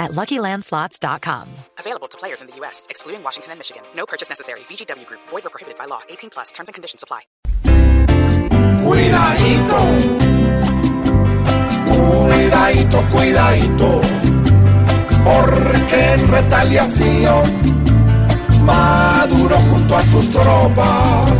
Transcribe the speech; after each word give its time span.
at 0.00 0.10
LuckyLandSlots.com. 0.12 1.48
Available 1.78 2.08
to 2.08 2.18
players 2.18 2.40
in 2.40 2.48
the 2.48 2.56
U.S., 2.56 2.86
excluding 2.90 3.22
Washington 3.22 3.52
and 3.52 3.60
Michigan. 3.60 3.84
No 3.94 4.06
purchase 4.06 4.28
necessary. 4.28 4.60
VGW 4.60 5.06
Group. 5.06 5.20
Void 5.28 5.46
or 5.46 5.50
prohibited 5.50 5.78
by 5.78 5.84
law. 5.84 6.00
18 6.08 6.30
plus. 6.30 6.50
Terms 6.50 6.68
and 6.68 6.74
conditions 6.74 7.04
apply. 7.04 7.20
Cuidadito, 8.82 9.80
cuidadito, 11.86 13.02
cuidadito, 13.12 14.00
porque 15.22 16.12
en 16.14 16.28
retaliación 16.28 17.80
Maduro 18.62 19.56
junto 19.70 19.96
a 19.96 20.02
sus 20.02 20.30
tropas 20.30 21.32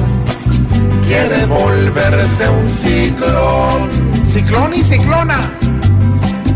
quiere 1.07 1.47
volverse 1.47 2.49
un 2.49 2.71
ciclón, 2.71 3.91
ciclón 4.25 4.75
y 4.75 4.83
ciclona. 4.83 5.70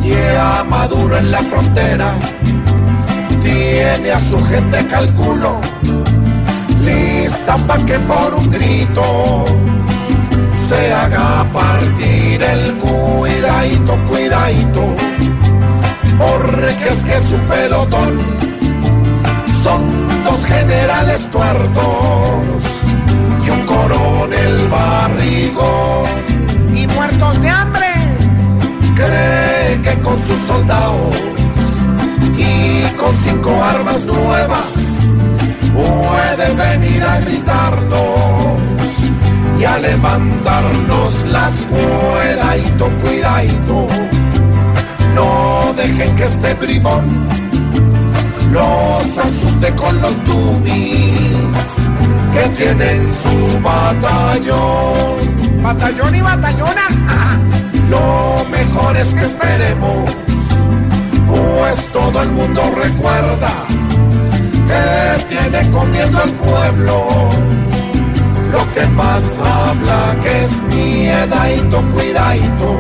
Llega 0.05 0.65
Maduro 0.65 1.17
en 1.17 1.31
la 1.31 1.43
frontera, 1.43 2.13
tiene 3.43 4.11
a 4.13 4.19
su 4.19 4.39
gente 4.45 4.87
calculo, 4.87 5.59
lista 6.85 7.57
pa' 7.67 7.79
que 7.79 7.99
por 8.01 8.35
un 8.35 8.51
grito 8.51 9.47
se 10.69 10.93
haga 10.93 11.47
partir 11.55 12.43
el 12.43 12.75
cuidadito, 12.75 13.97
cuidadito, 14.07 14.95
porque 16.19 16.89
es 16.91 17.05
que 17.07 17.19
su 17.21 17.37
pelotón 17.49 18.21
son 19.63 19.83
dos 20.23 20.45
generales 20.45 21.27
tuertos 21.31 22.63
y 23.47 23.51
un 23.51 23.61
coronel 23.61 24.69
barrigón 24.69 26.14
y 32.37 32.93
con 32.97 33.17
cinco 33.25 33.51
armas 33.63 34.05
nuevas 34.05 34.69
puede 35.73 36.55
venir 36.55 37.03
a 37.03 37.19
gritarnos 37.21 38.59
y 39.59 39.65
a 39.65 39.79
levantarnos 39.79 41.25
las 41.31 41.53
cuidadito, 41.67 42.91
cuidadito. 43.03 43.89
No 45.15 45.73
dejen 45.77 46.17
que 46.17 46.25
este 46.25 46.55
bribón 46.55 47.29
los 48.53 49.19
asuste 49.19 49.75
con 49.75 50.01
los 50.01 50.17
dubis 50.25 51.89
que 52.33 52.49
tienen 52.57 53.09
su 53.23 53.61
batallón. 53.61 55.63
Batallón 55.63 56.15
y 56.15 56.21
batallona. 56.21 56.89
Lo 57.89 58.45
mejor 58.51 58.97
es 58.97 59.15
que 59.15 59.23
esperemos, 59.23 60.17
pues 61.75 61.87
todo 61.93 62.23
el 62.23 62.31
mundo 62.31 62.63
recuerda 62.77 63.51
que 64.67 65.25
tiene 65.29 65.71
comiendo 65.71 66.19
al 66.19 66.31
pueblo. 66.35 67.29
Lo 68.53 68.71
que 68.73 68.87
más 68.91 69.23
habla 69.39 70.17
que 70.23 70.45
es 70.45 70.63
miedadito, 70.75 71.83
cuidadito, 71.93 72.79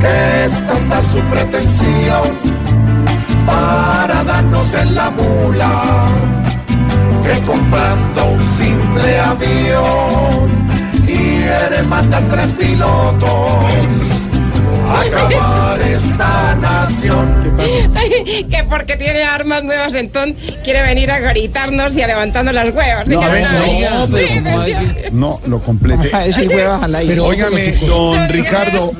que 0.00 0.44
es 0.44 0.66
tanta 0.66 1.00
su 1.00 1.18
pretensión 1.30 2.28
para 3.46 4.22
darnos 4.24 4.74
en 4.74 4.94
la 4.94 5.10
mula, 5.10 6.06
que 7.24 7.42
comprando 7.44 8.24
un 8.32 8.42
simple 8.42 9.20
avión 9.20 10.50
quiere 11.06 11.82
mandar 11.88 12.22
tres 12.28 12.50
pilotos 12.50 14.21
nación. 17.26 17.94
que 18.50 18.64
porque 18.68 18.96
tiene 18.96 19.22
armas 19.22 19.62
nuevas, 19.62 19.94
entonces 19.94 20.56
quiere 20.64 20.82
venir 20.82 21.10
a 21.10 21.18
gritarnos 21.20 21.96
y 21.96 22.02
a 22.02 22.06
levantarnos 22.06 22.54
las 22.54 22.74
huevas. 22.74 23.06
No, 23.06 23.20
no, 23.20 23.30
"Ay, 23.30 23.44
no, 23.90 24.06
sí, 24.06 24.12
pero 24.12 24.28
¿cómo 24.44 24.56
va 24.56 24.62
a 24.62 24.66
sí, 24.66 24.72
decir? 24.72 24.86
sí". 25.04 25.08
No, 25.12 25.38
lo 25.46 25.60
complete. 25.60 26.10
Pero 27.06 27.24
óigame, 27.26 27.72
don 27.86 28.28
Ricardo, 28.28 28.92